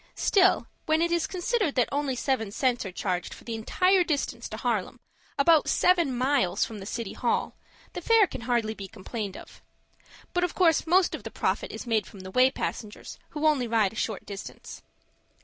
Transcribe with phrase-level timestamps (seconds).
[0.15, 4.49] Still, when it is considered that only seven cents are charged for the entire distance
[4.49, 4.99] to Harlem,
[5.37, 7.53] about seven miles from the City Hall,
[7.93, 9.61] the fare can hardly be complained of.
[10.33, 13.67] But of course most of the profit is made from the way passengers who only
[13.67, 14.81] ride a short distance.